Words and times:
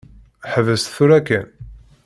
Ḥbes 0.51 0.83
tura 0.95 1.19
kan. 1.27 1.47